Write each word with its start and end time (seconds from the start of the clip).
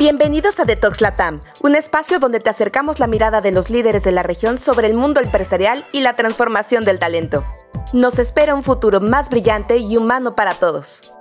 Bienvenidos 0.00 0.58
a 0.58 0.64
Detox 0.64 1.02
Latam, 1.02 1.42
un 1.62 1.76
espacio 1.76 2.18
donde 2.18 2.40
te 2.40 2.48
acercamos 2.48 3.00
la 3.00 3.06
mirada 3.06 3.42
de 3.42 3.52
los 3.52 3.68
líderes 3.68 4.02
de 4.02 4.12
la 4.12 4.22
región 4.22 4.56
sobre 4.56 4.86
el 4.86 4.94
mundo 4.94 5.20
empresarial 5.20 5.84
y 5.92 6.00
la 6.00 6.16
transformación 6.16 6.86
del 6.86 6.98
talento. 6.98 7.44
Nos 7.92 8.18
espera 8.18 8.54
un 8.54 8.62
futuro 8.62 9.02
más 9.02 9.28
brillante 9.28 9.76
y 9.76 9.98
humano 9.98 10.34
para 10.34 10.54
todos. 10.54 11.12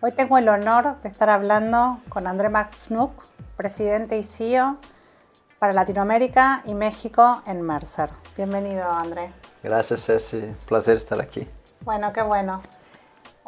Hoy 0.00 0.12
tengo 0.12 0.38
el 0.38 0.48
honor 0.48 1.02
de 1.02 1.08
estar 1.08 1.28
hablando 1.28 1.98
con 2.08 2.28
André 2.28 2.50
Max 2.50 2.84
Snook, 2.84 3.24
presidente 3.56 4.16
y 4.16 4.22
CEO 4.22 4.76
para 5.58 5.72
Latinoamérica 5.72 6.62
y 6.66 6.74
México 6.74 7.42
en 7.48 7.62
Mercer. 7.62 8.10
Bienvenido, 8.36 8.88
André. 8.88 9.32
Gracias, 9.64 10.06
Ceci. 10.06 10.54
Placer 10.68 10.98
estar 10.98 11.20
aquí. 11.20 11.48
Bueno, 11.80 12.12
qué 12.12 12.22
bueno. 12.22 12.62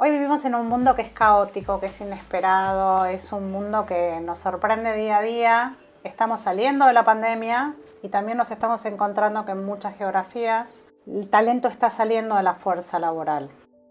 Hoy 0.04 0.10
vivimos 0.10 0.44
en 0.44 0.56
un 0.56 0.66
mundo 0.66 0.96
que 0.96 1.02
es 1.02 1.12
caótico, 1.12 1.78
que 1.78 1.86
es 1.86 2.00
inesperado, 2.00 3.04
es 3.04 3.32
un 3.32 3.52
mundo 3.52 3.86
que 3.86 4.18
nos 4.20 4.40
sorprende 4.40 4.94
día 4.94 5.18
a 5.18 5.22
día. 5.22 5.76
Estamos 6.02 6.40
saliendo 6.40 6.86
de 6.86 6.92
la 6.92 7.04
pandemia 7.04 7.76
y 8.02 8.08
también 8.08 8.36
nos 8.36 8.50
estamos 8.50 8.84
encontrando 8.84 9.44
que 9.44 9.52
en 9.52 9.64
muchas 9.64 9.96
geografías 9.96 10.82
el 11.06 11.30
talento 11.30 11.68
está 11.68 11.88
saliendo 11.88 12.34
de 12.34 12.42
la 12.42 12.54
fuerza 12.54 12.98
laboral. 12.98 13.48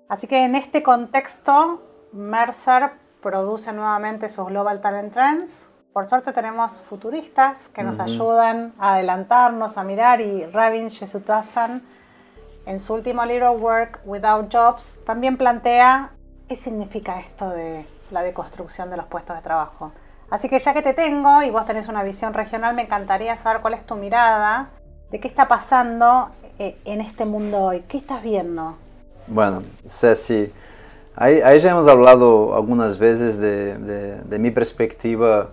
Así 0.10 0.28
que 0.28 0.44
en 0.44 0.56
este 0.56 0.84
contexto, 0.84 1.82
Mercer 2.12 2.92
produce 3.22 3.72
nuevamente 3.72 4.28
sus 4.28 4.48
Global 4.48 4.82
Talent 4.82 5.14
Trends. 5.14 5.70
Por 5.94 6.08
suerte 6.08 6.34
tenemos 6.34 6.82
futuristas 6.90 7.70
que 7.70 7.84
nos 7.84 8.02
ayudan 8.02 8.74
a 8.80 8.96
adelantarnos, 8.96 9.78
a 9.78 9.86
mirar 9.86 10.20
y 10.20 10.46
Rabin 10.48 10.92
Jesutasan 10.92 11.84
en 12.66 12.80
su 12.80 12.94
último 12.94 13.26
libro 13.26 13.52
Work 13.54 14.02
Without 14.06 14.54
Jobs, 14.54 14.98
también 15.06 15.38
plantea 15.38 16.12
qué 16.48 16.56
significa 16.56 17.20
esto 17.20 17.50
de 17.50 17.86
la 18.12 18.24
deconstrucción 18.24 18.90
de 18.90 18.98
los 18.98 19.06
puestos 19.06 19.36
de 19.36 19.42
trabajo. 19.42 19.92
Así 20.30 20.48
que 20.48 20.60
ya 20.60 20.74
que 20.74 20.82
te 20.82 20.94
tengo 20.94 21.42
y 21.44 21.50
vos 21.50 21.66
tenés 21.66 21.88
una 21.90 22.04
visión 22.04 22.34
regional, 22.34 22.76
me 22.76 22.84
encantaría 22.84 23.36
saber 23.36 23.62
cuál 23.62 23.74
es 23.74 23.86
tu 23.86 23.96
mirada 23.96 24.70
de 25.12 25.20
qué 25.20 25.28
está 25.28 25.48
pasando 25.48 26.30
eh, 26.58 26.78
en 26.86 27.02
este 27.02 27.26
mundo 27.26 27.60
hoy. 27.60 27.84
¿Qué 27.88 27.98
estás 27.98 28.24
viendo? 28.24 28.78
Bueno, 29.28 29.64
Ceci, 29.86 30.52
ahí, 31.16 31.42
ahí 31.42 31.60
ya 31.60 31.72
hemos 31.72 31.88
hablado 31.88 32.56
algunas 32.56 32.98
veces 32.98 33.38
de, 33.38 34.38
mi 34.40 34.52
perspectiva 34.52 35.50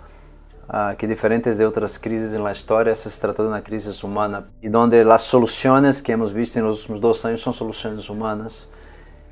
uh, 0.68 0.96
que 0.96 1.06
diferentes 1.06 1.56
de 1.56 1.64
outras 1.64 1.96
crises 1.96 2.32
na 2.38 2.52
história, 2.52 2.94
se 2.94 3.18
trata 3.20 3.42
de 3.42 3.48
uma 3.48 3.60
crise 3.60 4.04
humana 4.04 4.48
e 4.62 4.68
onde 4.68 5.00
as 5.00 5.22
soluções 5.22 6.00
que 6.00 6.12
hemos 6.12 6.30
visto 6.30 6.60
nos 6.60 6.80
últimos 6.80 7.00
dois 7.00 7.24
anos 7.24 7.40
são 7.40 7.52
soluções 7.52 8.08
humanas 8.08 8.68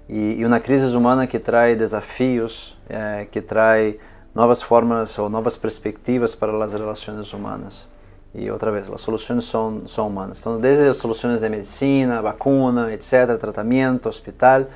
e, 0.08 0.36
e 0.38 0.46
uma 0.46 0.60
crise 0.60 0.96
humana 0.96 1.26
que 1.26 1.38
traz 1.38 1.76
desafios, 1.76 2.76
eh, 2.88 3.26
que 3.30 3.40
traz 3.40 3.96
novas 4.34 4.62
formas 4.62 5.18
ou 5.18 5.28
novas 5.28 5.56
perspectivas 5.56 6.34
para 6.34 6.52
as 6.64 6.72
relações 6.72 7.32
humanas. 7.32 7.88
E 8.34 8.50
outra 8.50 8.70
vez, 8.70 8.88
as 8.92 9.00
soluções 9.00 9.44
são, 9.44 9.86
são 9.86 10.06
humanas. 10.06 10.38
Então, 10.40 10.60
desde 10.60 10.86
as 10.86 10.96
soluções 10.96 11.40
de 11.40 11.48
medicina, 11.48 12.20
vacuna, 12.20 12.92
etc., 12.92 13.36
tratamento, 13.40 14.08
hospital, 14.08 14.66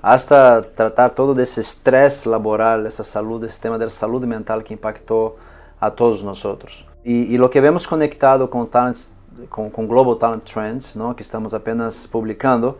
hasta 0.00 0.62
tratar 0.76 1.10
todo 1.10 1.38
esse 1.40 1.60
estresse 1.60 2.28
laboral, 2.28 2.86
essa 2.86 3.02
saúde, 3.02 3.46
esse 3.46 3.60
tema 3.60 3.76
da 3.76 3.90
saúde 3.90 4.26
mental 4.26 4.62
que 4.62 4.72
impactou 4.72 5.36
a 5.84 5.90
todos 5.90 6.24
nosotros. 6.24 6.86
Y, 7.04 7.34
y 7.34 7.36
lo 7.36 7.50
que 7.50 7.60
vemos 7.60 7.86
conectado 7.86 8.48
con, 8.48 8.66
talents, 8.66 9.12
con, 9.50 9.68
con, 9.68 9.86
Global 9.86 10.18
Talent 10.18 10.44
Trends, 10.44 10.96
¿no? 10.96 11.14
que 11.14 11.22
estamos 11.22 11.52
apenas 11.52 12.08
publicando, 12.10 12.78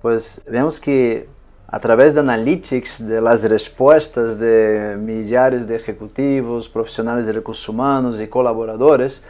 pues 0.00 0.40
vemos 0.48 0.78
que 0.78 1.28
a 1.66 1.80
través 1.80 2.14
de 2.14 2.20
analytics, 2.20 3.04
de 3.06 3.20
las 3.20 3.42
de 3.42 4.96
millares 4.98 5.66
de 5.66 5.74
ejecutivos, 5.74 6.68
profesionales 6.68 7.26
de 7.26 7.32
recursos 7.32 7.68
humanos 7.68 8.20
y 8.20 8.28
colaboradores, 8.28 9.24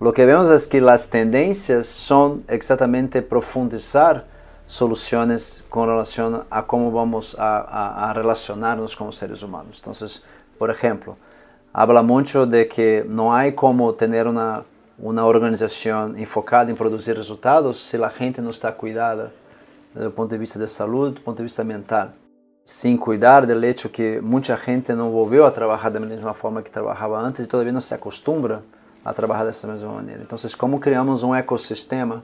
lo 0.00 0.12
que 0.12 0.26
vemos 0.26 0.48
es 0.48 0.66
que 0.66 0.80
las 0.80 1.08
tendencias 1.08 1.86
son 1.86 2.42
exactamente 2.48 3.22
profundizar 3.22 4.26
soluciones 4.66 5.64
con 5.70 5.88
relación 5.88 6.42
a 6.50 6.66
cómo 6.66 6.90
vamos 6.90 7.38
a, 7.38 7.58
a, 7.58 8.10
a 8.10 8.12
relacionarnos 8.12 8.96
con 8.96 9.06
los 9.06 9.16
seres 9.16 9.42
humanos. 9.42 9.76
Entonces, 9.78 10.24
por 10.58 10.70
ejemplo, 10.70 11.16
habla 11.72 12.02
mucho 12.02 12.46
de 12.46 12.68
que 12.68 13.04
no 13.08 13.34
hay 13.34 13.54
como 13.54 13.94
tener 13.94 14.26
una, 14.26 14.62
una 14.98 15.24
organización 15.26 16.18
enfocada 16.18 16.70
en 16.70 16.76
producir 16.76 17.16
resultados 17.16 17.80
si 17.80 17.98
la 17.98 18.10
gente 18.10 18.42
no 18.42 18.50
está 18.50 18.74
cuidada 18.74 19.30
el 19.94 20.10
punto 20.10 20.34
de 20.34 20.38
vista 20.38 20.58
de 20.58 20.68
salud, 20.68 21.08
desde 21.08 21.18
el 21.18 21.24
punto 21.24 21.38
de 21.38 21.44
vista 21.44 21.64
mental. 21.64 22.14
Sin 22.64 22.98
cuidar 22.98 23.46
del 23.46 23.64
hecho 23.64 23.90
que 23.90 24.20
mucha 24.20 24.56
gente 24.56 24.94
no 24.94 25.10
volvió 25.10 25.46
a 25.46 25.54
trabajar 25.54 25.92
de 25.92 26.00
la 26.00 26.06
misma 26.06 26.34
forma 26.34 26.62
que 26.62 26.70
trabajaba 26.70 27.24
antes 27.26 27.46
y 27.46 27.48
todavía 27.48 27.72
no 27.72 27.80
se 27.80 27.94
acostumbra 27.94 28.60
a 29.04 29.12
trabajar 29.14 29.46
de 29.46 29.52
esa 29.52 29.66
misma 29.68 29.94
manera. 29.94 30.20
Entonces, 30.20 30.54
¿cómo 30.56 30.78
creamos 30.78 31.22
un 31.22 31.36
ecosistema, 31.36 32.22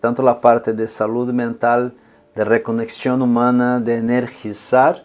tanto 0.00 0.22
la 0.22 0.40
parte 0.40 0.72
de 0.72 0.86
salud 0.86 1.32
mental, 1.32 1.92
de 2.34 2.44
reconexión 2.44 3.20
humana, 3.20 3.78
de 3.78 3.96
energizar, 3.96 5.04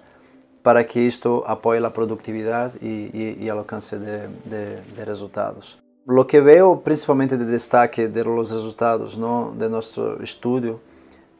para 0.69 0.85
que 0.85 1.07
esto 1.07 1.43
apoye 1.47 1.79
la 1.79 1.91
productividad 1.91 2.71
y, 2.79 3.09
y, 3.11 3.37
y 3.39 3.49
el 3.49 3.57
alcance 3.57 3.97
de, 3.97 4.27
de, 4.45 4.79
de, 4.95 5.03
resultados. 5.03 5.79
Lo 6.05 6.27
que 6.27 6.41
veo 6.41 6.81
principalmente 6.81 7.39
de 7.39 7.45
destaque 7.45 8.07
de 8.07 8.23
los 8.23 8.51
resultados 8.51 9.17
¿no? 9.17 9.51
de 9.57 9.67
nuestro 9.67 10.21
estudio 10.21 10.79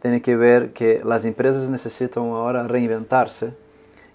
tiene 0.02 0.20
que 0.20 0.36
ver 0.36 0.74
que 0.74 1.04
las 1.06 1.26
empresas 1.26 1.70
necesitan 1.70 2.24
ahora 2.24 2.68
reinventarse 2.68 3.54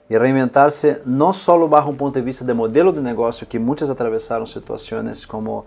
y 0.09 0.17
reinventarse 0.17 1.01
no 1.05 1.33
solo 1.33 1.69
bajo 1.69 1.91
un 1.91 1.97
punto 1.97 2.19
de 2.19 2.25
vista 2.25 2.45
de 2.45 2.53
modelo 2.53 2.91
de 2.91 3.01
negocio, 3.01 3.47
que 3.49 3.61
muchas 3.61 3.91
atravesaron 3.91 4.49
situaciones 4.49 5.29
como 5.29 5.65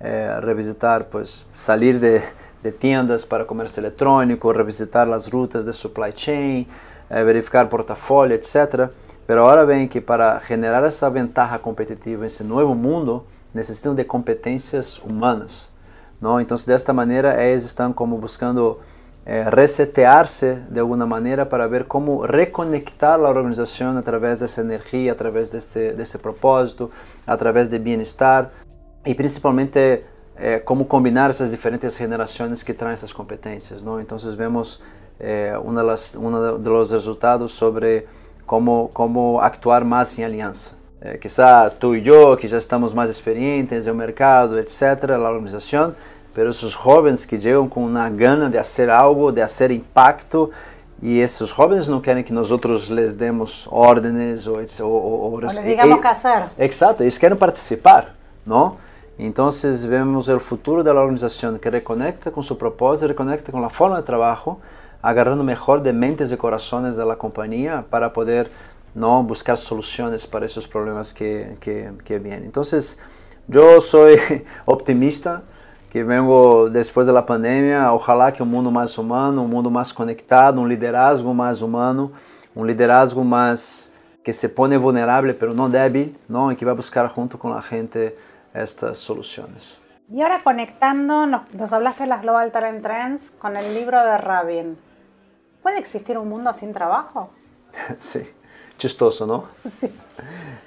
eh, 0.00 0.34
revisitar, 0.40 1.10
pues 1.10 1.44
salir 1.52 2.00
de, 2.00 2.22
de 2.62 2.72
tiendas 2.72 3.26
para 3.26 3.46
comercio 3.46 3.80
electrónico, 3.80 4.50
revisitar 4.50 5.06
las 5.06 5.30
rutas 5.30 5.66
de 5.66 5.74
supply 5.74 6.14
chain, 6.14 6.66
eh, 7.10 7.24
verificar 7.24 7.68
portafolio, 7.68 8.34
etc. 8.34 8.90
Pero 9.26 9.44
ahora 9.44 9.64
ven 9.64 9.88
que 9.88 10.00
para 10.00 10.40
generar 10.40 10.84
essa 10.84 11.10
ventaja 11.10 11.58
competitiva 11.58 12.22
nesse 12.22 12.42
novo 12.42 12.74
mundo, 12.74 13.24
necessitam 13.52 13.94
de 13.94 14.04
competências 14.04 14.98
humanas. 14.98 15.70
Então, 16.40 16.56
desta 16.66 16.92
maneira, 16.92 17.42
eles 17.44 17.64
estão 17.64 17.92
como 17.92 18.18
buscando 18.18 18.78
eh, 19.24 19.44
resetear-se 19.54 20.54
de 20.68 20.80
alguma 20.80 21.06
maneira 21.06 21.46
para 21.46 21.68
ver 21.68 21.84
como 21.84 22.22
reconectar 22.22 23.20
a 23.20 23.28
organização 23.28 23.96
através 23.96 24.40
dessa 24.40 24.62
energia, 24.62 25.12
através 25.12 25.50
desse, 25.50 25.92
desse 25.92 26.18
propósito, 26.18 26.90
através 27.26 27.68
de 27.68 27.78
bem-estar 27.78 28.50
e 29.06 29.14
principalmente 29.14 30.02
eh, 30.36 30.58
como 30.60 30.86
combinar 30.86 31.30
essas 31.30 31.50
diferentes 31.50 31.96
gerações 31.96 32.62
que 32.62 32.72
trazem 32.72 32.94
essas 32.94 33.12
competências. 33.12 33.80
Não? 33.80 34.00
Então, 34.00 34.18
vemos 34.36 34.82
eh, 35.20 35.58
um 35.62 36.58
dos 36.58 36.90
resultados 36.90 37.52
sobre 37.52 38.06
como, 38.46 38.90
como 38.94 39.38
actuar 39.40 39.84
mais 39.84 40.18
em 40.18 40.24
aliança. 40.24 40.76
Eh, 41.00 41.16
quizá 41.18 41.70
tu 41.70 41.94
e 41.94 42.06
eu, 42.06 42.36
que 42.36 42.48
já 42.48 42.58
estamos 42.58 42.92
mais 42.92 43.10
experientes 43.10 43.86
no 43.86 43.94
mercado, 43.94 44.58
etc., 44.58 45.10
a 45.14 45.18
organização, 45.18 45.94
mas 46.34 46.56
esses 46.56 46.70
jovens 46.70 47.24
que 47.24 47.40
chegam 47.40 47.68
com 47.68 47.84
uma 47.84 48.08
gana 48.08 48.48
de 48.48 48.56
fazer 48.58 48.90
algo, 48.90 49.30
de 49.30 49.40
fazer 49.42 49.70
impacto, 49.70 50.50
e 51.00 51.20
esses 51.20 51.48
jovens 51.48 51.86
não 51.86 52.00
querem 52.00 52.24
que 52.24 52.32
nós 52.32 52.50
outros 52.50 52.88
les 52.88 53.14
demos 53.14 53.68
ordens 53.70 54.46
ou, 54.46 54.58
ou, 54.80 54.90
ou, 54.90 55.32
ou 55.32 55.40
digamos 55.40 55.96
que 55.96 56.02
fazer. 56.02 56.46
Exato, 56.58 57.02
eles 57.02 57.18
querem 57.18 57.36
participar, 57.36 58.16
não? 58.44 58.76
Então, 59.18 59.50
vemos 59.88 60.28
o 60.28 60.38
futuro 60.38 60.84
da 60.84 60.92
organização 60.92 61.58
que 61.58 61.68
reconecta 61.68 62.30
com 62.30 62.40
seu 62.40 62.54
propósito, 62.54 63.08
reconecta 63.08 63.50
com 63.50 63.64
a 63.64 63.68
forma 63.68 63.96
de 63.96 64.04
trabalho, 64.04 64.58
agarrando 65.02 65.44
mejor 65.44 65.82
de 65.82 65.92
mentes 65.92 66.32
y 66.32 66.36
corazones 66.36 66.96
de 66.96 67.04
la 67.04 67.16
compañía 67.16 67.84
para 67.88 68.12
poder 68.12 68.50
no 68.94 69.22
buscar 69.22 69.56
soluciones 69.56 70.26
para 70.26 70.46
esos 70.46 70.66
problemas 70.66 71.14
que, 71.14 71.56
que, 71.60 71.92
que 72.04 72.18
vienen. 72.18 72.44
Entonces, 72.44 73.00
yo 73.46 73.80
soy 73.80 74.18
optimista 74.64 75.42
que 75.90 76.04
vengo 76.04 76.68
después 76.68 77.06
de 77.06 77.12
la 77.12 77.24
pandemia, 77.24 77.92
ojalá 77.92 78.32
que 78.32 78.42
un 78.42 78.50
mundo 78.50 78.70
más 78.70 78.96
humano, 78.98 79.42
un 79.42 79.50
mundo 79.50 79.70
más 79.70 79.92
conectado, 79.92 80.60
un 80.60 80.68
liderazgo 80.68 81.32
más 81.32 81.62
humano, 81.62 82.12
un 82.54 82.66
liderazgo 82.66 83.24
más 83.24 83.92
que 84.22 84.32
se 84.32 84.48
pone 84.48 84.76
vulnerable 84.76 85.32
pero 85.32 85.54
no 85.54 85.68
débil, 85.68 86.16
¿no? 86.28 86.52
y 86.52 86.56
que 86.56 86.66
va 86.66 86.72
a 86.72 86.74
buscar 86.74 87.08
junto 87.08 87.38
con 87.38 87.54
la 87.54 87.62
gente 87.62 88.16
estas 88.52 88.98
soluciones. 88.98 89.78
Y 90.10 90.22
ahora 90.22 90.40
conectando, 90.42 91.26
nos, 91.26 91.42
nos 91.54 91.72
hablaste 91.72 92.04
de 92.04 92.08
las 92.10 92.22
Global 92.22 92.50
Talent 92.50 92.82
Trends 92.82 93.30
con 93.38 93.56
el 93.56 93.74
libro 93.74 94.02
de 94.02 94.18
Rabin. 94.18 94.87
¿Puede 95.68 95.80
existir 95.80 96.16
un 96.16 96.30
mundo 96.30 96.50
sin 96.54 96.72
trabajo? 96.72 97.28
Sí, 97.98 98.26
chistoso, 98.78 99.26
¿no? 99.26 99.44
Sí. 99.68 99.92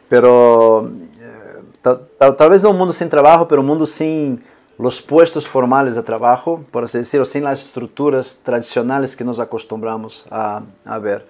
Pero 0.08 0.92
eh, 1.20 1.60
tal, 1.82 2.08
tal, 2.20 2.36
tal, 2.36 2.50
vez 2.52 2.62
no 2.62 2.70
un 2.70 2.78
mundo 2.78 2.94
sin 2.94 3.10
trabajo, 3.10 3.48
pero 3.48 3.62
un 3.62 3.68
mundo 3.68 3.88
sin 3.88 4.44
los 4.78 5.02
puestos 5.02 5.48
formales 5.48 5.96
de 5.96 6.04
trabajo, 6.04 6.64
por 6.70 6.84
así 6.84 7.00
decirlo, 7.00 7.26
sin 7.26 7.46
las 7.46 7.66
estructuras 7.66 8.42
tradicionales 8.44 9.16
que 9.16 9.24
nos 9.24 9.40
acostumbramos 9.40 10.28
a, 10.30 10.62
a 10.86 11.00
ver. 11.00 11.26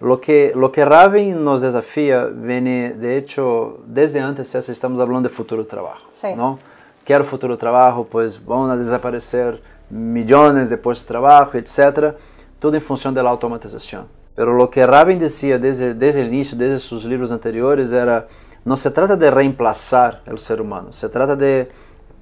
Lo 0.00 0.18
que, 0.18 0.52
lo 0.54 0.72
que 0.72 0.82
Raven 0.82 1.44
nos 1.44 1.60
desafía 1.60 2.24
viene, 2.24 2.94
de 2.94 3.18
hecho, 3.18 3.80
desde 3.84 4.18
antes 4.20 4.50
ya 4.50 4.60
estamos 4.60 4.98
hablando 4.98 5.28
de 5.28 5.34
futuro 5.34 5.66
trabajo. 5.66 6.06
Sí. 6.12 6.28
¿no? 6.34 6.58
Quiero 7.04 7.24
futuro 7.24 7.58
trabajo, 7.58 8.04
pues 8.04 8.42
van 8.42 8.70
a 8.70 8.76
desaparecer 8.76 9.60
millones 9.90 10.70
de 10.70 10.78
puestos 10.78 11.06
de 11.06 11.08
trabajo, 11.08 11.58
etc. 11.58 12.16
Todo 12.58 12.74
en 12.74 12.82
función 12.82 13.14
de 13.14 13.22
la 13.22 13.30
automatización. 13.30 14.06
Pero 14.34 14.54
lo 14.54 14.70
que 14.70 14.86
Raven 14.86 15.18
decía 15.18 15.58
desde, 15.58 15.94
desde 15.94 16.20
el 16.22 16.28
inicio, 16.28 16.56
desde 16.56 16.78
sus 16.78 17.04
libros 17.04 17.32
anteriores, 17.32 17.90
era, 17.92 18.28
no 18.64 18.76
se 18.76 18.90
trata 18.90 19.16
de 19.16 19.30
reemplazar 19.30 20.22
el 20.26 20.38
ser 20.38 20.60
humano, 20.60 20.92
se 20.92 21.08
trata 21.08 21.34
de 21.34 21.68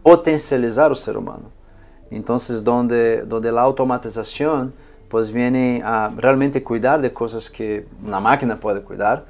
potencializar 0.02 0.90
el 0.90 0.96
ser 0.96 1.16
humano. 1.16 1.50
Entonces, 2.10 2.62
donde, 2.64 3.22
donde 3.22 3.52
la 3.52 3.62
automatización 3.62 4.72
pues 5.08 5.30
viene 5.30 5.82
a 5.84 6.10
realmente 6.16 6.62
cuidar 6.62 7.00
de 7.00 7.12
cosas 7.12 7.50
que 7.50 7.86
una 8.04 8.18
máquina 8.18 8.58
puede 8.58 8.80
cuidar, 8.80 9.24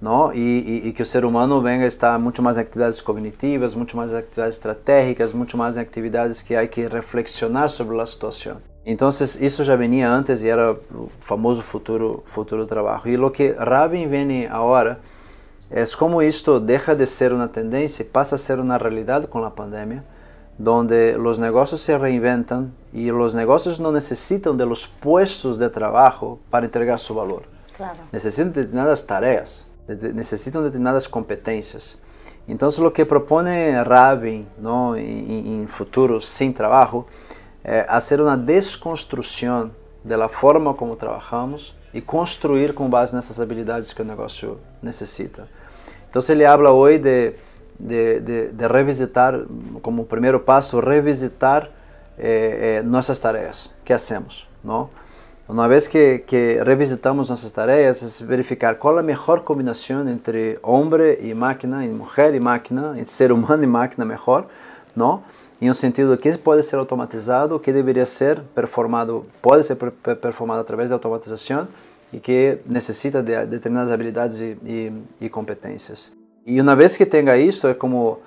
¿no? 0.00 0.32
Y, 0.32 0.38
y, 0.38 0.88
y, 0.88 0.92
que 0.92 1.02
el 1.02 1.08
ser 1.08 1.24
humano 1.24 1.62
venga 1.62 1.84
a 1.84 1.88
estar 1.88 2.18
mucho 2.18 2.42
más 2.42 2.56
en 2.56 2.62
actividades 2.62 3.02
cognitivas, 3.02 3.76
mucho 3.76 3.96
más 3.96 4.10
en 4.10 4.16
actividades 4.16 4.56
estratégicas, 4.56 5.32
mucho 5.34 5.56
más 5.56 5.76
en 5.76 5.82
actividades 5.82 6.42
que 6.42 6.56
hay 6.56 6.68
que 6.68 6.88
reflexionar 6.88 7.70
sobre 7.70 7.96
la 7.96 8.06
situación. 8.06 8.71
Entonces, 8.84 9.40
eso 9.40 9.62
ya 9.62 9.76
venía 9.76 10.14
antes 10.14 10.42
y 10.42 10.48
era 10.48 10.70
el 10.70 10.76
famoso 11.20 11.62
futuro, 11.62 12.24
futuro 12.26 12.66
trabajo. 12.66 13.08
Y 13.08 13.16
lo 13.16 13.30
que 13.30 13.52
Rabin 13.52 14.10
viene 14.10 14.48
ahora 14.48 14.98
es 15.70 15.96
como 15.96 16.20
esto 16.20 16.60
deja 16.60 16.94
de 16.94 17.06
ser 17.06 17.32
una 17.32 17.50
tendencia 17.50 18.04
y 18.04 18.08
pasa 18.08 18.36
a 18.36 18.38
ser 18.38 18.60
una 18.60 18.78
realidad 18.78 19.28
con 19.28 19.42
la 19.42 19.50
pandemia, 19.50 20.02
donde 20.58 21.16
los 21.16 21.38
negocios 21.38 21.80
se 21.80 21.96
reinventan 21.96 22.72
y 22.92 23.06
los 23.06 23.34
negocios 23.34 23.80
no 23.80 23.90
necesitan 23.90 24.58
de 24.58 24.66
los 24.66 24.86
puestos 24.86 25.58
de 25.58 25.70
trabajo 25.70 26.40
para 26.50 26.66
entregar 26.66 26.98
su 26.98 27.14
valor. 27.14 27.44
Claro. 27.76 28.00
Necesitan 28.10 28.52
determinadas 28.52 29.06
tareas, 29.06 29.66
necesitan 29.88 30.62
determinadas 30.62 31.08
competencias. 31.08 31.98
Entonces 32.46 32.80
lo 32.80 32.92
que 32.92 33.06
propone 33.06 33.82
Rabin 33.82 34.46
¿no? 34.60 34.96
en, 34.96 35.30
en 35.30 35.68
futuro 35.68 36.20
sin 36.20 36.52
trabajo 36.52 37.06
es 37.64 37.84
hacer 37.88 38.20
una 38.20 38.36
desconstrucción 38.36 39.72
de 40.04 40.16
la 40.16 40.28
forma 40.28 40.74
como 40.76 40.96
trabajamos 40.96 41.74
y 41.92 42.00
construir 42.00 42.74
con 42.74 42.90
base 42.90 43.14
nessas 43.14 43.38
habilidades 43.38 43.94
que 43.94 44.02
o 44.02 44.04
negócio 44.04 44.58
necessita. 44.80 45.46
Então 46.08 46.22
ele 46.28 46.44
habla 46.44 46.72
hoje 46.72 46.98
de 46.98 47.36
de, 47.78 48.20
de, 48.20 48.52
de, 48.52 48.68
revisitar, 48.68 49.44
como 49.82 50.04
primeiro 50.04 50.38
passo, 50.40 50.78
revisitar 50.80 51.70
eh, 52.16 52.78
eh, 52.78 52.82
nossas 52.82 53.18
tarefas. 53.18 53.72
que 53.84 53.92
hacemos? 53.92 54.48
Não? 54.62 54.88
Uma 55.48 55.66
vez 55.68 55.88
que, 55.88 56.20
que 56.20 56.62
revisitamos 56.62 57.28
nossas 57.28 57.50
tarefas, 57.50 58.20
é 58.20 58.24
verificar 58.24 58.76
qual 58.76 58.96
é 58.96 59.00
a 59.00 59.02
melhor 59.02 59.40
combinação 59.40 60.08
entre 60.08 60.58
homem 60.62 61.18
e 61.20 61.34
máquina, 61.34 61.84
entre 61.84 61.96
mulher 61.96 62.34
e 62.34 62.40
máquina, 62.40 62.92
entre 62.92 63.10
ser 63.10 63.32
humano 63.32 63.64
e 63.64 63.66
máquina 63.66 64.04
melhor, 64.04 64.46
não? 64.94 65.22
Em 65.62 65.70
um 65.70 65.74
sentido 65.74 66.18
que 66.18 66.36
pode 66.36 66.64
ser 66.64 66.74
automatizado, 66.74 67.56
que 67.60 67.72
deveria 67.72 68.04
ser 68.04 68.40
performado, 68.52 69.24
pode 69.40 69.64
ser 69.64 69.76
performado 69.76 70.60
através 70.60 70.90
da 70.90 70.96
automatização 70.96 71.68
e 72.12 72.18
que 72.18 72.58
necessita 72.66 73.22
de 73.22 73.46
determinadas 73.46 73.92
habilidades 73.92 74.40
e, 74.40 74.58
e, 74.66 74.92
e 75.20 75.28
competências. 75.28 76.12
E 76.44 76.60
uma 76.60 76.74
vez 76.74 76.96
que 76.96 77.06
tenha 77.06 77.36
isso, 77.36 77.68
é 77.68 77.74
como 77.74 78.18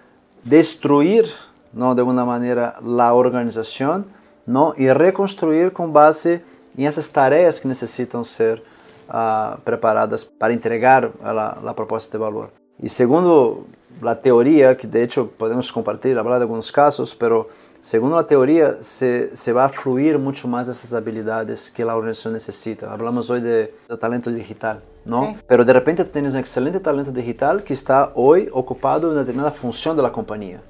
destruir, 0.45 1.29
não, 1.73 1.93
de 1.93 1.99
alguma 1.99 2.25
maneira, 2.25 2.73
a 2.79 3.13
organização, 3.13 4.05
não, 4.47 4.73
e 4.77 4.89
reconstruir 4.93 5.71
com 5.71 5.89
base 5.89 6.39
em 6.77 6.87
essas 6.87 7.09
tarefas 7.09 7.59
que 7.59 7.67
necessitam 7.67 8.23
ser 8.23 8.63
uh, 9.09 9.59
preparadas 9.59 10.23
para 10.23 10.53
entregar 10.53 11.11
a, 11.21 11.69
a 11.69 11.73
proposta 11.73 12.17
de 12.17 12.23
valor. 12.23 12.49
E 12.81 12.87
segundo 12.87 13.65
a 14.03 14.15
teoria, 14.15 14.75
que 14.75 14.88
de 14.88 15.03
hecho 15.03 15.27
podemos 15.38 15.71
compartilhar, 15.71 16.24
falar 16.24 16.39
de 16.39 16.44
alguns 16.44 16.71
casos, 16.71 17.13
pero 17.13 17.50
segundo 17.81 18.18
a 18.18 18.24
teoria, 18.24 18.77
se, 18.81 19.30
se 19.33 19.53
vai 19.53 19.69
fluir 19.69 20.18
muito 20.18 20.47
mais 20.47 20.68
essas 20.68 20.94
habilidades 20.94 21.69
que 21.69 21.83
a 21.83 21.95
organização 21.95 22.31
necessita. 22.31 22.88
Falamos 22.88 23.30
hoje 23.30 23.44
de, 23.44 23.71
de 23.89 23.97
talento 23.97 24.31
digital. 24.31 24.81
¿no? 25.06 25.25
Sí. 25.25 25.38
Pero 25.47 25.63
de 25.63 25.71
repente 25.71 26.03
tienes 26.06 26.33
un 26.33 26.39
excelente 26.39 26.80
talento 26.80 27.12
digital 27.12 27.63
que 27.63 27.74
está 27.74 28.12
hoy 28.15 28.50
ocupado 28.51 29.07
en 29.07 29.13
una 29.13 29.19
determinada 29.21 29.51
función 29.51 29.95
de 29.95 30.01
la 30.01 30.12
compañía. 30.12 30.62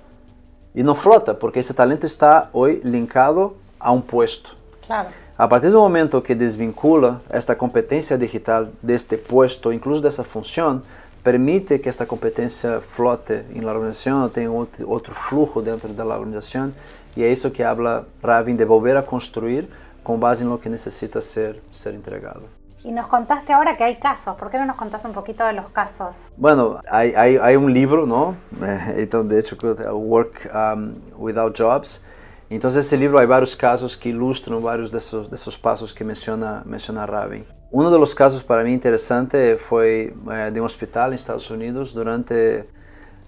Y 0.73 0.83
no 0.83 0.93
flota, 0.93 1.39
porque 1.39 1.61
ese 1.61 1.73
talento 1.73 2.05
está 2.05 2.49
hoy 2.51 2.81
linkado 2.83 3.55
a 3.79 3.91
un 3.91 4.01
puesto. 4.01 4.49
Claro. 4.85 5.09
A 5.37 5.49
partir 5.49 5.69
do 5.69 5.79
momento 5.79 6.21
que 6.21 6.33
desvincula 6.33 7.21
esta 7.29 7.55
competência 7.55 8.17
digital 8.17 8.69
deste 8.81 9.17
puesto, 9.17 9.73
incluso 9.73 10.01
dessa 10.01 10.23
função, 10.23 10.81
permite 11.25 11.79
que 11.79 11.89
esta 11.89 12.05
competência 12.05 12.79
flote 12.79 13.43
na 13.49 13.71
organização, 13.71 14.29
tenha 14.29 14.51
outro, 14.51 14.87
outro 14.87 15.15
fluxo 15.15 15.59
dentro 15.59 15.89
da 15.91 16.05
organização, 16.05 16.71
e 17.17 17.23
é 17.23 17.31
isso 17.31 17.49
que 17.49 17.63
habla 17.63 18.07
Ravin 18.23 18.55
de 18.55 18.63
volver 18.63 18.95
a 18.95 19.01
construir 19.01 19.67
com 20.03 20.19
base 20.19 20.43
no 20.43 20.59
que 20.59 20.69
necessita 20.69 21.19
ser 21.21 21.59
ser 21.71 21.95
entregado. 21.95 22.43
Y 22.83 22.91
nos 22.91 23.07
contaste 23.07 23.51
ahora 23.51 23.75
que 23.75 23.83
hay 23.83 23.95
casos. 23.95 24.35
¿Por 24.35 24.51
qué 24.51 24.59
no 24.59 24.65
nos 24.67 24.75
contás 24.75 25.03
un 25.05 25.13
poquito 25.13 25.43
de 25.43 25.53
los 25.53 25.71
casos? 25.71 26.15
Bueno, 26.37 26.79
hay, 26.87 27.15
hay, 27.15 27.37
hay 27.37 27.55
un 27.55 27.73
libro, 27.73 28.05
¿no? 28.05 28.35
Então, 28.95 29.27
de 29.27 29.39
hecho, 29.39 29.57
Work 29.91 30.51
um, 30.53 30.93
Without 31.17 31.57
Jobs. 31.57 32.05
Entonces, 32.47 32.85
ese 32.85 32.95
libro 32.95 33.17
hay 33.17 33.25
varios 33.25 33.55
casos 33.55 33.97
que 33.97 34.09
ilustran 34.09 34.61
varios 34.61 34.91
de 34.91 34.99
esos, 34.99 35.31
de 35.31 35.35
esos 35.35 35.57
pasos 35.57 35.95
que 35.95 36.03
menciona, 36.03 36.61
menciona 36.63 37.07
Rabin. 37.07 37.43
Uno 37.77 37.91
de 37.91 37.99
los 37.99 38.15
casos 38.15 38.41
para 38.41 38.63
mí 38.63 38.71
interesante 38.71 39.57
fue 39.57 40.13
eh, 40.31 40.49
de 40.53 40.61
un 40.61 40.65
hospital 40.65 41.09
en 41.09 41.15
Estados 41.15 41.51
Unidos 41.51 41.93
durante, 41.93 42.69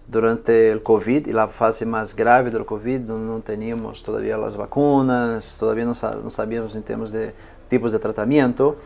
durante 0.07 0.71
el 0.71 0.81
COVID 0.81 1.27
y 1.27 1.33
la 1.33 1.49
fase 1.49 1.85
más 1.85 2.15
grave 2.15 2.49
del 2.49 2.63
COVID, 2.63 3.01
donde 3.01 3.27
no 3.27 3.41
teníamos 3.41 4.01
todavía 4.03 4.37
las 4.37 4.55
vacunas, 4.55 5.57
todavía 5.59 5.83
no, 5.83 5.93
sabíamos 5.93 6.77
en 6.77 6.83
términos 6.83 7.11
de 7.11 7.33
tipos 7.67 7.91
de 7.91 7.99
tratamiento. 7.99 8.77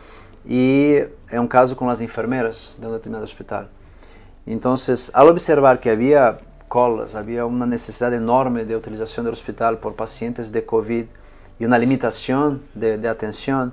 e 0.44 1.06
é 1.30 1.40
um 1.40 1.46
caso 1.46 1.75
com 1.75 1.88
as 1.92 2.02
enfermeiras 2.02 2.75
de 2.80 2.88
um 2.88 2.94
determinado 2.94 3.24
hospital. 3.24 3.66
Então, 4.48 4.74
ao 5.13 5.28
observar 5.28 5.78
que 5.78 5.92
havia 5.92 6.40
colas, 6.68 7.16
havia 7.16 7.46
uma 7.46 7.68
necessidade 7.68 8.16
enorme 8.16 8.66
de 8.66 8.74
utilização 8.74 9.24
do 9.24 9.30
hospital 9.30 9.78
por 9.78 9.94
pacientes 9.94 10.50
de 10.50 10.60
COVID 10.60 11.08
e 11.60 11.66
uma 11.68 11.78
limitação 11.78 12.60
de, 12.74 12.98
de 12.98 13.08
atenção, 13.08 13.72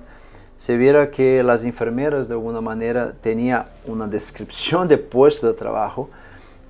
se 0.58 0.76
vira 0.76 1.06
que 1.06 1.38
as 1.38 1.64
enfermeiras 1.64 2.26
de 2.26 2.34
alguma 2.34 2.60
maneira 2.60 3.16
tinham 3.22 3.64
uma 3.86 4.08
descrição 4.08 4.84
de 4.84 4.96
posto 4.96 5.46
de 5.46 5.54
trabalho 5.54 6.10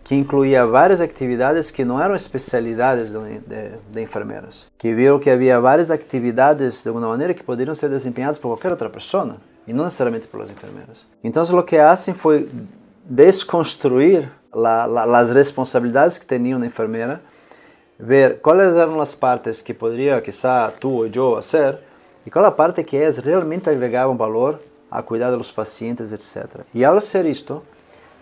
que 0.04 0.14
incluía 0.14 0.66
várias 0.66 1.00
atividades 1.00 1.70
que 1.70 1.86
não 1.86 2.00
eram 2.00 2.14
especialidades 2.14 3.10
de, 3.10 3.38
de, 3.40 3.70
de, 3.90 4.00
enfermeiras, 4.02 4.68
que 4.76 4.92
viram 4.94 5.18
que 5.18 5.30
havia 5.30 5.58
várias 5.58 5.90
atividades 5.90 6.82
de 6.82 6.88
alguma 6.88 7.08
maneira 7.08 7.32
que 7.32 7.42
poderiam 7.42 7.74
ser 7.74 7.88
desempenhadas 7.88 8.38
por 8.38 8.48
qualquer 8.48 8.70
outra 8.70 8.90
pessoa 8.90 9.36
e 9.66 9.72
não 9.72 9.84
necessariamente 9.84 10.26
pelas 10.26 10.50
enfermeiras. 10.50 10.98
Então, 11.24 11.42
o 11.42 11.62
que 11.62 11.78
fazem 11.78 12.14
foi 12.14 12.46
desconstruir 13.04 14.30
la, 14.54 14.84
la, 14.84 15.18
as 15.18 15.30
responsabilidades 15.30 16.18
que 16.18 16.26
tinham 16.26 16.58
na 16.58 16.66
enfermeira, 16.66 17.22
ver 17.98 18.38
quais 18.40 18.76
eram 18.76 19.00
as 19.00 19.14
partes 19.14 19.62
que 19.62 19.72
poderia, 19.72 20.20
quizá, 20.20 20.70
tu 20.78 20.90
ou 20.90 21.06
eu 21.06 21.36
fazer, 21.36 21.87
e 22.28 22.30
qual 22.30 22.44
a 22.44 22.50
parte 22.50 22.84
que 22.84 22.94
eles 22.94 23.16
realmente 23.16 23.70
agregavam 23.70 24.14
valor 24.14 24.60
a 24.90 25.02
cuidar 25.02 25.30
dos 25.30 25.50
pacientes, 25.50 26.12
etc. 26.12 26.60
E 26.74 26.84
ao 26.84 27.00
ser 27.00 27.24
isto, 27.24 27.62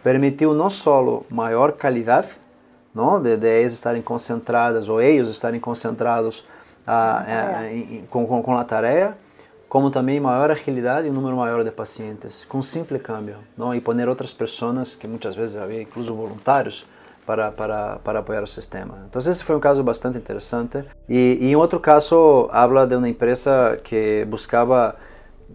permitiu 0.00 0.54
não 0.54 0.70
só 0.70 1.24
maior 1.28 1.72
qualidade, 1.72 2.28
não, 2.94 3.20
de, 3.20 3.36
de 3.36 3.48
eles 3.48 3.72
estarem 3.72 4.00
concentradas 4.00 4.88
ou 4.88 5.02
eles 5.02 5.28
estarem 5.28 5.58
concentrados 5.58 6.46
ah, 6.86 7.24
eh, 7.26 8.02
com, 8.08 8.24
com, 8.28 8.40
com 8.44 8.56
a 8.56 8.62
tarefa, 8.62 9.16
como 9.68 9.90
também 9.90 10.20
maior 10.20 10.52
agilidade 10.52 11.08
e 11.08 11.10
um 11.10 11.14
número 11.14 11.36
maior 11.36 11.64
de 11.64 11.72
pacientes, 11.72 12.44
com 12.44 12.62
simples 12.62 13.02
câmbio, 13.02 13.38
não? 13.58 13.74
e 13.74 13.80
poner 13.80 14.08
outras 14.08 14.32
pessoas, 14.32 14.94
que 14.94 15.08
muitas 15.08 15.34
vezes 15.34 15.56
havia 15.56 15.82
incluso 15.82 16.14
voluntários, 16.14 16.86
para, 17.26 17.50
para, 17.50 17.96
para 17.96 18.18
apoiar 18.20 18.42
o 18.42 18.46
sistema. 18.46 19.06
Então, 19.08 19.20
esse 19.20 19.42
foi 19.42 19.56
um 19.56 19.60
caso 19.60 19.82
bastante 19.82 20.16
interessante. 20.16 20.84
E, 21.08 21.38
e 21.40 21.46
em 21.48 21.56
outro 21.56 21.80
caso, 21.80 22.48
habla 22.52 22.86
de 22.86 22.94
uma 22.94 23.08
empresa 23.08 23.78
que 23.82 24.24
buscava 24.26 24.94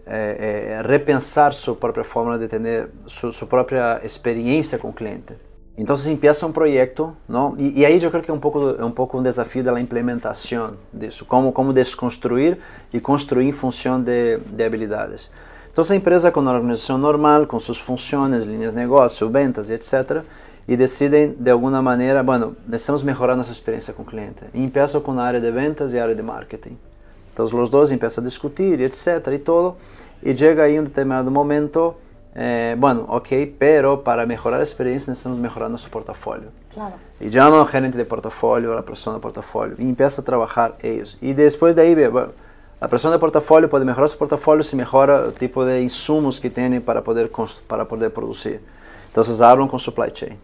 é, 0.05 0.79
é, 0.79 0.87
repensar 0.87 1.53
sua 1.53 1.75
própria 1.75 2.03
forma 2.03 2.37
de 2.37 2.47
ter 2.47 2.89
sua, 3.07 3.31
sua 3.31 3.47
própria 3.47 4.01
experiência 4.03 4.77
com 4.77 4.89
o 4.89 4.93
cliente. 4.93 5.33
Então 5.77 5.95
se 5.95 6.11
empieza 6.11 6.45
um 6.45 6.51
projeto, 6.51 7.15
não? 7.27 7.55
E, 7.57 7.79
e, 7.79 7.85
aí 7.85 8.01
eu 8.01 8.09
creio 8.11 8.23
que 8.23 8.29
é 8.29 8.33
um 8.33 8.39
pouco 8.39 8.75
é 8.77 8.83
um 8.83 8.91
pouco 8.91 9.17
um 9.17 9.23
desafio 9.23 9.63
da 9.63 9.79
implementação 9.79 10.73
disso, 10.93 11.25
como 11.25 11.51
como 11.51 11.71
desconstruir 11.71 12.57
e 12.93 12.99
construir 12.99 13.47
em 13.47 13.51
função 13.51 14.01
de, 14.01 14.37
de 14.37 14.63
habilidades. 14.63 15.31
Então 15.71 15.83
a 15.89 15.95
empresa 15.95 16.29
com 16.29 16.41
uma 16.41 16.51
organização 16.51 16.97
normal, 16.97 17.47
com 17.47 17.57
suas 17.57 17.77
funções, 17.77 18.43
linhas 18.43 18.73
de 18.73 18.79
negócio, 18.79 19.29
ventas 19.29 19.69
e 19.69 19.73
etc, 19.73 20.23
e 20.67 20.77
decidem 20.77 21.33
de 21.33 21.49
alguma 21.49 21.81
maneira, 21.81 22.23
bueno, 22.23 22.55
necessitamos 22.67 23.03
melhorar 23.03 23.35
nossa 23.35 23.51
experiência 23.51 23.93
com 23.93 24.03
o 24.03 24.05
cliente. 24.05 24.43
E 24.53 24.63
empiezam 24.63 25.01
com 25.01 25.19
a 25.19 25.23
área 25.23 25.39
de 25.39 25.51
ventas 25.51 25.93
e 25.93 25.99
a 25.99 26.03
área 26.03 26.15
de 26.15 26.21
marketing. 26.21 26.77
Então 27.33 27.45
os 27.45 27.69
dois 27.69 27.89
começam 27.91 28.23
a 28.23 28.25
discutir, 28.25 28.79
etc 28.79 29.27
e 29.33 29.39
todo, 29.39 29.75
e 30.23 30.35
chega 30.35 30.63
aí 30.63 30.79
um 30.79 30.83
determinado 30.83 31.31
momento 31.31 31.95
Eh, 32.33 32.75
bueno, 32.77 33.05
ok, 33.09 33.55
pero 33.59 34.03
para 34.03 34.25
mejorar 34.25 34.59
la 34.59 34.63
experiencia 34.63 35.11
necesitamos 35.11 35.37
mejorar 35.37 35.69
nuestro 35.69 35.91
portafolio. 35.91 36.49
Claro. 36.73 36.95
Y 37.19 37.29
llama 37.29 37.59
al 37.59 37.67
gerente 37.67 37.97
de 37.97 38.05
portafolio, 38.05 38.71
a 38.71 38.75
la 38.75 38.81
persona 38.83 39.17
de 39.17 39.21
portafolio, 39.21 39.75
y 39.77 39.83
empieza 39.83 40.21
a 40.21 40.25
trabajar 40.25 40.75
ellos. 40.81 41.17
Y 41.21 41.33
después 41.33 41.75
de 41.75 41.81
ahí, 41.81 41.93
ve, 41.93 42.07
bueno, 42.07 42.29
la 42.79 42.87
persona 42.87 43.13
de 43.13 43.19
portafolio 43.19 43.69
puede 43.69 43.85
mejorar 43.85 44.09
su 44.09 44.17
portafolio 44.17 44.63
si 44.63 44.75
mejora 44.75 45.25
el 45.25 45.33
tipo 45.33 45.65
de 45.65 45.81
insumos 45.81 46.39
que 46.39 46.49
tiene 46.49 46.79
para 46.79 47.01
poder, 47.03 47.29
para 47.67 47.85
poder 47.85 48.13
producir. 48.13 48.61
Entonces 49.07 49.41
hablan 49.41 49.67
con 49.67 49.77
supply 49.77 50.11
chain. 50.11 50.37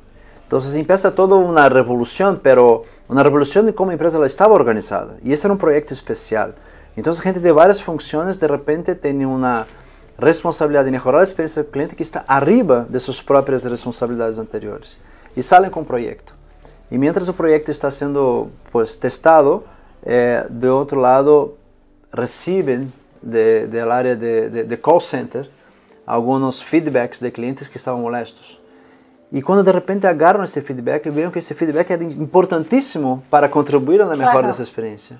Entonces 0.47 0.75
empieza 0.75 1.13
toda 1.13 1.35
una 1.35 1.67
revolución, 1.67 2.39
pero 2.41 2.85
una 3.09 3.21
revolución 3.21 3.65
de 3.65 3.75
cómo 3.75 3.91
la 3.91 3.95
empresa 3.95 4.25
estaba 4.25 4.53
organizada. 4.53 5.17
Y 5.21 5.33
ese 5.33 5.45
era 5.47 5.51
un 5.51 5.57
proyecto 5.57 5.93
especial. 5.93 6.55
Entonces 6.95 7.21
gente 7.21 7.41
de 7.41 7.51
varias 7.51 7.83
funciones 7.83 8.39
de 8.39 8.47
repente 8.47 8.95
tiene 8.95 9.25
una 9.25 9.67
responsabilidad 10.17 10.85
de 10.85 10.91
mejorar 10.91 11.19
la 11.19 11.25
experiencia 11.25 11.63
del 11.63 11.69
cliente 11.69 11.97
que 11.97 12.03
está 12.03 12.23
arriba 12.29 12.85
de 12.87 13.01
sus 13.01 13.21
propias 13.21 13.65
responsabilidades 13.65 14.39
anteriores. 14.39 14.97
Y 15.35 15.41
salen 15.41 15.69
con 15.69 15.81
un 15.81 15.87
proyecto. 15.87 16.31
Y 16.89 16.97
mientras 16.97 17.27
el 17.27 17.33
proyecto 17.33 17.69
está 17.73 17.91
siendo 17.91 18.49
pues, 18.71 19.01
testado, 19.01 19.65
eh, 20.05 20.45
de 20.47 20.69
otro 20.69 21.01
lado 21.01 21.57
reciben 22.13 22.93
de, 23.21 23.85
área 23.91 24.15
de, 24.15 24.49
de, 24.49 24.63
de, 24.63 24.79
call 24.79 25.01
center 25.01 25.49
algunos 26.05 26.63
feedbacks 26.63 27.19
de 27.19 27.33
clientes 27.33 27.69
que 27.69 27.77
estaban 27.77 28.01
molestos. 28.01 28.61
Y 29.31 29.41
cuando 29.41 29.63
de 29.63 29.71
repente 29.71 30.07
agarran 30.07 30.45
ese 30.45 30.61
feedback, 30.61 31.11
vieron 31.13 31.31
que 31.31 31.39
ese 31.39 31.53
feedback 31.53 31.91
era 31.91 32.03
importantísimo 32.03 33.23
para 33.29 33.49
contribuir 33.49 34.01
a 34.01 34.05
la 34.05 34.11
mejora 34.11 34.31
claro. 34.31 34.47
de 34.47 34.53
esa 34.53 34.63
experiencia. 34.63 35.19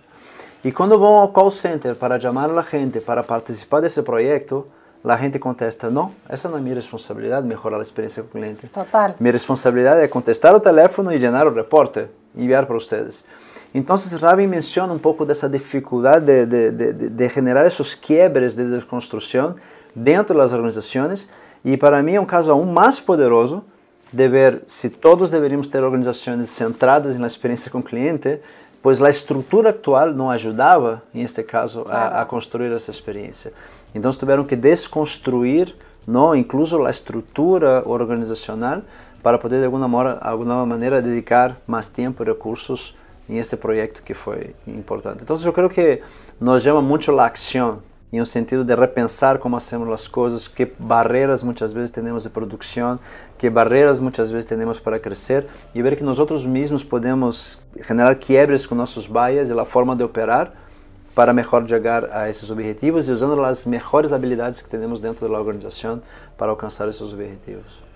Y 0.63 0.71
cuando 0.71 0.97
van 0.97 1.27
al 1.27 1.33
call 1.33 1.51
center 1.51 1.97
para 1.97 2.17
llamar 2.17 2.57
a 2.57 2.63
gente 2.63 3.01
para 3.01 3.23
participar 3.23 3.81
de 3.81 3.87
ese 3.87 4.03
proyecto, 4.03 4.67
la 5.03 5.17
gente 5.17 5.39
contesta, 5.39 5.89
no, 5.89 6.13
esa 6.29 6.49
no 6.49 6.57
es 6.57 6.63
mi 6.63 6.73
responsabilidad, 6.73 7.43
mejorar 7.43 7.79
la 7.79 7.83
experiencia 7.83 8.23
con 8.23 8.43
el 8.43 8.55
cliente. 8.55 8.67
Total. 8.67 9.15
Mi 9.19 9.31
responsabilidad 9.31 10.01
es 10.01 10.09
contestar 10.09 10.55
el 10.55 10.61
teléfono 10.61 11.11
y 11.13 11.19
llenar 11.19 11.47
el 11.47 11.53
reporte, 11.53 12.09
enviar 12.35 12.65
para 12.65 12.77
ustedes. 12.77 13.25
Entonces 13.73 14.19
Ravi 14.19 14.47
menciona 14.47 14.91
un 14.91 14.99
poco 14.99 15.25
de 15.25 15.33
esa 15.33 15.47
dificultad 15.47 16.21
de, 16.21 16.45
de, 16.45 16.71
de, 16.71 16.93
de, 16.93 17.29
generar 17.29 17.65
esos 17.65 17.95
quiebres 17.95 18.55
de 18.55 18.65
desconstrucción 18.65 19.57
dentro 19.93 20.35
de 20.35 20.41
las 20.41 20.53
organizaciones 20.53 21.29
y 21.63 21.77
para 21.77 22.01
mí 22.01 22.13
es 22.13 22.19
un 22.19 22.25
caso 22.25 22.51
aún 22.53 22.73
más 22.73 23.01
poderoso 23.01 23.65
de 24.11 24.27
ver 24.27 24.63
si 24.67 24.89
todos 24.89 25.31
deberíamos 25.31 25.67
ter 25.67 25.83
organizações 25.83 26.49
centradas 26.49 27.17
na 27.17 27.27
experiência 27.27 27.69
com 27.69 27.79
o 27.79 27.83
cliente, 27.83 28.39
pois 28.81 29.01
a 29.01 29.09
estrutura 29.09 29.69
actual 29.69 30.13
não 30.13 30.29
ajudava, 30.29 31.01
em 31.13 31.21
este 31.21 31.43
caso, 31.43 31.83
claro. 31.83 32.15
a, 32.15 32.21
a, 32.21 32.25
construir 32.25 32.71
essa 32.71 32.91
experiência. 32.91 33.53
Então 33.93 34.11
tiveram 34.11 34.43
que 34.43 34.55
desconstruir, 34.55 35.75
não, 36.05 36.35
incluso 36.35 36.85
a 36.85 36.89
estrutura 36.89 37.83
organizacional, 37.85 38.81
para 39.21 39.37
poder 39.37 39.59
de 39.59 39.65
alguma 39.65 39.87
maneira, 39.87 40.19
alguma 40.21 40.65
maneira 40.65 41.01
dedicar 41.01 41.57
mais 41.67 41.89
tempo 41.89 42.23
e 42.23 42.25
recursos 42.25 42.95
em 43.29 43.39
este 43.39 43.57
projeto 43.57 44.01
que 44.03 44.13
foi 44.13 44.55
importante. 44.65 45.23
Então 45.23 45.37
eu 45.43 45.51
creio 45.51 45.69
que 45.69 46.01
nos 46.39 46.63
chama 46.63 46.81
muito 46.81 47.11
a 47.19 47.27
ação 47.27 47.79
em 48.11 48.21
um 48.21 48.25
sentido 48.25 48.63
de 48.63 48.73
repensar 48.73 49.37
como 49.37 49.57
hacemos 49.57 49.89
as 49.91 50.07
coisas, 50.07 50.47
que 50.47 50.65
barreiras 50.79 51.43
muitas 51.43 51.73
vezes 51.73 51.91
temos 51.91 52.23
de 52.23 52.29
produção, 52.29 52.99
que 53.37 53.49
barreiras 53.49 53.99
muitas 53.99 54.31
vezes 54.31 54.45
temos 54.45 54.79
para 54.79 54.99
crescer 54.99 55.47
e 55.75 55.81
ver 55.81 55.97
que 55.97 56.03
nós 56.03 56.17
mesmos 56.45 56.83
podemos 56.83 57.61
generar 57.85 58.15
quiebres 58.15 58.65
com 58.65 58.75
nossos 58.75 59.07
bias 59.07 59.49
e 59.49 59.59
a 59.59 59.65
forma 59.65 59.95
de 59.95 60.03
operar 60.03 60.53
para 61.13 61.33
melhor 61.33 61.67
chegar 61.67 62.13
a 62.13 62.29
esses 62.29 62.49
objetivos 62.49 63.09
e 63.09 63.11
usando 63.11 63.43
as 63.43 63.65
melhores 63.65 64.13
habilidades 64.13 64.61
que 64.61 64.69
temos 64.69 65.01
dentro 65.01 65.27
da 65.27 65.37
organização 65.37 66.01
para 66.37 66.51
alcançar 66.51 66.87
esses 66.87 67.01
objetivos. 67.01 67.87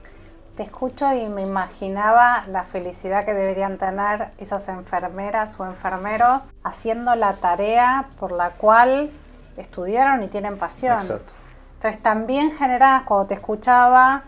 Te 0.55 0.63
escucho 0.63 1.05
y 1.13 1.29
me 1.29 1.43
imaginaba 1.43 2.43
la 2.47 2.63
felicidad 2.65 3.23
que 3.23 3.33
deberían 3.33 3.77
tener 3.77 4.31
esas 4.37 4.67
enfermeras 4.67 5.57
o 5.59 5.65
enfermeros 5.65 6.51
haciendo 6.63 7.15
la 7.15 7.33
tarea 7.33 8.09
por 8.19 8.33
la 8.33 8.49
cual 8.51 9.09
estudiaron 9.57 10.23
y 10.23 10.27
tienen 10.27 10.57
pasión. 10.57 10.99
Exacto. 11.01 11.31
Entonces 11.75 12.01
también 12.01 12.51
generas, 12.57 13.03
cuando 13.03 13.27
te 13.27 13.33
escuchaba, 13.33 14.23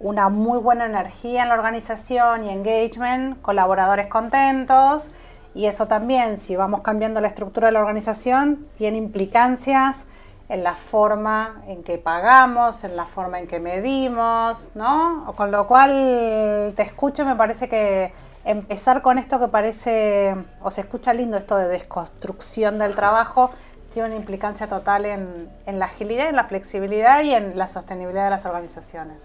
una 0.00 0.28
muy 0.28 0.58
buena 0.58 0.84
energía 0.84 1.44
en 1.44 1.48
la 1.48 1.54
organización 1.54 2.44
y 2.44 2.50
engagement, 2.50 3.40
colaboradores 3.40 4.08
contentos 4.08 5.12
y 5.54 5.66
eso 5.66 5.86
también, 5.86 6.36
si 6.36 6.56
vamos 6.56 6.82
cambiando 6.82 7.20
la 7.20 7.28
estructura 7.28 7.68
de 7.68 7.72
la 7.72 7.80
organización, 7.80 8.66
tiene 8.74 8.98
implicancias 8.98 10.06
en 10.48 10.62
la 10.62 10.74
forma 10.74 11.62
en 11.68 11.82
que 11.82 11.96
pagamos, 11.96 12.84
en 12.84 12.96
la 12.96 13.06
forma 13.06 13.38
en 13.38 13.46
que 13.46 13.60
medimos, 13.60 14.72
¿no? 14.74 15.32
Con 15.36 15.50
lo 15.50 15.66
cual 15.66 16.72
te 16.76 16.82
escucho, 16.82 17.24
me 17.24 17.36
parece 17.36 17.68
que 17.68 18.12
empezar 18.44 19.00
con 19.00 19.16
esto 19.16 19.38
que 19.38 19.48
parece, 19.48 20.36
o 20.60 20.70
se 20.70 20.82
escucha 20.82 21.14
lindo, 21.14 21.38
esto 21.38 21.56
de 21.56 21.68
desconstrucción 21.68 22.78
del 22.78 22.94
trabajo, 22.94 23.50
tiene 23.94 24.08
una 24.08 24.16
implicancia 24.16 24.66
total 24.66 25.06
en, 25.06 25.48
en 25.66 25.78
la 25.78 25.86
agilidad, 25.86 26.28
en 26.28 26.34
la 26.34 26.44
flexibilidad 26.44 27.22
y 27.22 27.32
en 27.32 27.56
la 27.56 27.68
sostenibilidad 27.68 28.24
de 28.24 28.30
las 28.30 28.44
organizaciones. 28.44 29.22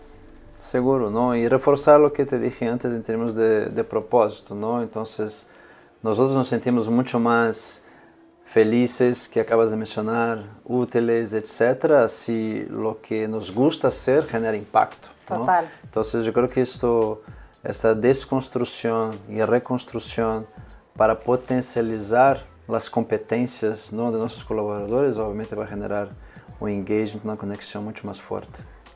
Seguro, 0.60 1.10
¿no? 1.10 1.36
Y 1.36 1.48
reforzar 1.48 2.00
lo 2.00 2.14
que 2.14 2.26
te 2.26 2.38
dije 2.38 2.68
antes 2.68 2.92
en 2.92 3.02
términos 3.02 3.34
de, 3.34 3.66
de 3.66 3.84
propósito, 3.84 4.54
¿no? 4.54 4.84
Entonces, 4.84 5.50
nosotros 6.04 6.36
nos 6.36 6.48
sentimos 6.48 6.88
mucho 6.88 7.20
más 7.20 7.84
felices 8.46 9.28
que 9.28 9.40
acabas 9.40 9.72
de 9.72 9.78
mencionar, 9.78 10.44
útiles, 10.66 11.34
etcétera, 11.34 12.08
si 12.08 12.64
lo 12.70 13.02
que 13.02 13.28
nos 13.28 13.52
gusta 13.52 13.88
hacer 13.88 14.28
genera 14.28 14.56
impacto. 14.56 15.08
¿no? 15.32 15.40
Total. 15.40 15.68
Entonces, 15.84 16.26
yo 16.26 16.32
creo 16.32 16.48
que 16.48 16.62
esto, 16.62 17.24
esta 17.64 17.96
desconstrucción 17.96 19.18
y 19.30 19.42
reconstrucción 19.42 20.46
para 20.96 21.20
potencializar 21.20 22.49
as 22.76 22.90
competências 22.90 23.92
não, 23.92 24.12
de 24.12 24.18
nossos 24.18 24.44
colaboradores, 24.44 25.18
obviamente 25.18 25.54
vai 25.56 25.68
generar 25.68 26.10
um 26.62 26.68
engagement, 26.68 27.22
uma 27.24 27.38
conexão 27.38 27.82
muito 27.82 28.06
mais 28.06 28.20
forte. 28.20 28.52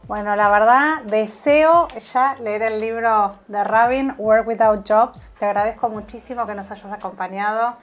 Bueno, 0.07 0.35
la 0.35 0.49
verdad, 0.49 1.03
deseo 1.03 1.87
ya 2.13 2.35
leer 2.39 2.61
el 2.63 2.79
libro 2.79 3.31
de 3.47 3.63
Rabin, 3.63 4.13
Work 4.17 4.47
Without 4.47 4.83
Jobs. 4.85 5.31
Te 5.39 5.45
agradezco 5.45 5.87
muchísimo 5.87 6.45
que 6.45 6.53
nos 6.53 6.69
hayas 6.71 6.91
acompañado 6.91 7.77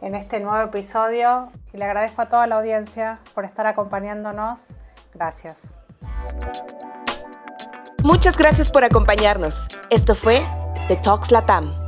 en 0.00 0.14
este 0.14 0.40
nuevo 0.40 0.64
episodio 0.64 1.50
y 1.72 1.76
le 1.76 1.84
agradezco 1.84 2.22
a 2.22 2.26
toda 2.26 2.46
la 2.46 2.56
audiencia 2.56 3.18
por 3.34 3.44
estar 3.44 3.66
acompañándonos. 3.66 4.68
Gracias. 5.12 5.74
Muchas 8.02 8.38
gracias 8.38 8.70
por 8.70 8.84
acompañarnos. 8.84 9.68
Esto 9.90 10.14
fue 10.14 10.40
The 10.88 10.96
Talks 10.96 11.30
Latam. 11.30 11.87